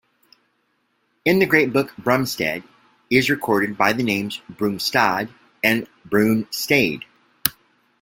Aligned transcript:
In 1.25 1.37
the 1.37 1.45
great 1.45 1.71
book 1.71 1.93
Brumstead 1.95 2.63
is 3.11 3.29
recorded 3.29 3.77
by 3.77 3.93
the 3.93 4.01
names 4.01 4.41
"Brumestade", 4.49 5.29
and 5.63 5.87
"Brunestade". 6.09 7.03